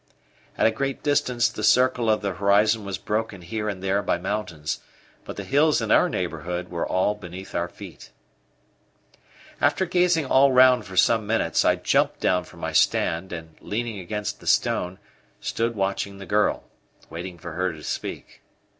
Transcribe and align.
At 0.57 0.65
a 0.65 0.71
great 0.71 1.03
distance 1.03 1.47
the 1.47 1.63
circle 1.63 2.09
of 2.09 2.21
the 2.23 2.33
horizon 2.33 2.83
was 2.85 2.97
broken 2.97 3.43
here 3.43 3.69
and 3.69 3.83
there 3.83 4.01
by 4.01 4.17
mountains, 4.17 4.79
but 5.25 5.35
the 5.35 5.43
hills 5.43 5.79
in 5.79 5.91
our 5.91 6.09
neighbourhood 6.09 6.69
were 6.69 6.87
all 6.87 7.13
beneath 7.13 7.53
our 7.53 7.67
feet. 7.69 8.09
After 9.61 9.85
gazing 9.85 10.25
all 10.25 10.51
round 10.51 10.85
for 10.87 10.97
some 10.97 11.27
minutes, 11.27 11.63
I 11.63 11.75
jumped 11.75 12.19
down 12.19 12.45
from 12.45 12.61
my 12.61 12.71
stand 12.73 13.31
and, 13.31 13.55
leaning 13.61 13.99
against 13.99 14.39
the 14.39 14.47
stone, 14.47 14.97
stood 15.39 15.75
watching 15.75 16.17
the 16.17 16.25
girl, 16.25 16.63
waiting 17.11 17.37
for 17.37 17.51
her 17.51 17.71
to 17.71 17.83
speak. 17.83 18.41